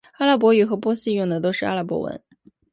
[0.13, 2.19] 阿拉伯语和波斯语用的都是阿拉伯文。